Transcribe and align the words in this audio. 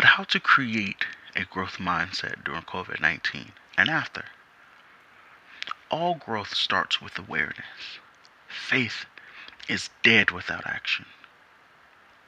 how 0.00 0.24
to 0.24 0.40
create 0.40 1.06
a 1.36 1.44
growth 1.44 1.78
mindset 1.78 2.44
during 2.44 2.62
COVID 2.62 3.00
19 3.00 3.52
and 3.76 3.88
after. 3.88 4.24
All 5.90 6.14
growth 6.14 6.54
starts 6.54 7.00
with 7.00 7.18
awareness. 7.18 7.98
Faith 8.48 9.06
is 9.68 9.90
dead 10.02 10.30
without 10.30 10.66
action. 10.66 11.06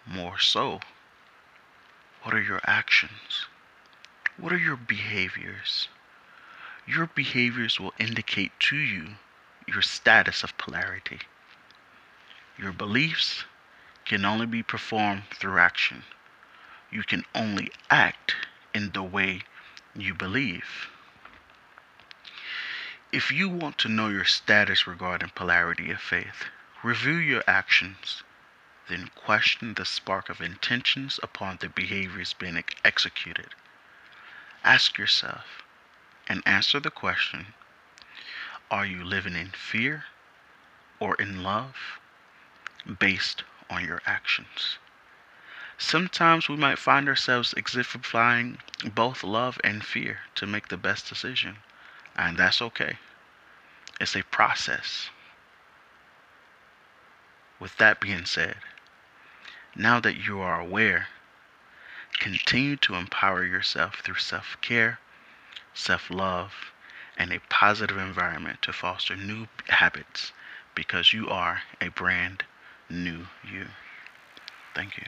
More 0.06 0.38
so, 0.38 0.80
what 2.22 2.34
are 2.34 2.42
your 2.42 2.60
actions? 2.64 3.46
What 4.36 4.52
are 4.52 4.58
your 4.58 4.76
behaviors? 4.76 5.88
Your 6.86 7.06
behaviors 7.06 7.80
will 7.80 7.94
indicate 7.98 8.52
to 8.60 8.76
you 8.76 9.16
your 9.66 9.82
status 9.82 10.42
of 10.42 10.56
polarity. 10.58 11.20
Your 12.58 12.72
beliefs 12.72 13.44
can 14.04 14.24
only 14.24 14.46
be 14.46 14.62
performed 14.62 15.24
through 15.34 15.58
action. 15.58 16.04
You 16.94 17.02
can 17.02 17.24
only 17.34 17.72
act 17.90 18.36
in 18.72 18.92
the 18.92 19.02
way 19.02 19.42
you 19.96 20.14
believe. 20.14 20.88
If 23.10 23.32
you 23.32 23.48
want 23.48 23.78
to 23.78 23.88
know 23.88 24.06
your 24.06 24.24
status 24.24 24.86
regarding 24.86 25.30
polarity 25.30 25.90
of 25.90 26.00
faith, 26.00 26.44
review 26.84 27.16
your 27.16 27.42
actions, 27.48 28.22
then 28.88 29.10
question 29.16 29.74
the 29.74 29.84
spark 29.84 30.28
of 30.28 30.40
intentions 30.40 31.18
upon 31.20 31.56
the 31.56 31.68
behaviors 31.68 32.32
being 32.32 32.62
executed. 32.84 33.48
Ask 34.62 34.96
yourself 34.96 35.64
and 36.28 36.46
answer 36.46 36.78
the 36.78 36.92
question 36.92 37.54
Are 38.70 38.86
you 38.86 39.02
living 39.02 39.34
in 39.34 39.50
fear 39.50 40.04
or 41.00 41.16
in 41.16 41.42
love 41.42 41.98
based 43.00 43.42
on 43.68 43.84
your 43.84 44.00
actions? 44.06 44.78
Sometimes 45.78 46.48
we 46.48 46.56
might 46.56 46.78
find 46.78 47.08
ourselves 47.08 47.54
exemplifying 47.54 48.58
both 48.94 49.22
love 49.24 49.60
and 49.64 49.84
fear 49.84 50.20
to 50.36 50.46
make 50.46 50.68
the 50.68 50.76
best 50.76 51.08
decision, 51.08 51.58
and 52.16 52.36
that's 52.36 52.62
okay. 52.62 52.98
It's 54.00 54.16
a 54.16 54.22
process. 54.22 55.10
With 57.58 57.76
that 57.78 58.00
being 58.00 58.24
said, 58.24 58.56
now 59.74 60.00
that 60.00 60.16
you 60.16 60.40
are 60.40 60.60
aware 60.60 61.08
Continue 62.20 62.76
to 62.76 62.94
empower 62.94 63.44
yourself 63.44 63.96
through 63.96 64.16
self 64.16 64.56
care, 64.60 64.98
self 65.74 66.10
love, 66.10 66.72
and 67.18 67.32
a 67.32 67.40
positive 67.48 67.98
environment 67.98 68.62
to 68.62 68.72
foster 68.72 69.16
new 69.16 69.48
habits 69.68 70.32
because 70.74 71.12
you 71.12 71.28
are 71.28 71.62
a 71.80 71.88
brand 71.88 72.44
new 72.88 73.26
you. 73.42 73.68
Thank 74.74 74.96
you. 74.96 75.06